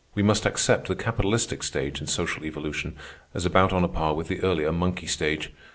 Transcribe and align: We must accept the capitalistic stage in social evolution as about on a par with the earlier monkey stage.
We 0.15 0.23
must 0.23 0.47
accept 0.47 0.87
the 0.87 0.95
capitalistic 0.95 1.61
stage 1.61 2.01
in 2.01 2.07
social 2.07 2.43
evolution 2.43 2.95
as 3.35 3.45
about 3.45 3.71
on 3.71 3.83
a 3.83 3.87
par 3.87 4.15
with 4.15 4.29
the 4.29 4.41
earlier 4.41 4.71
monkey 4.71 5.05
stage. 5.05 5.53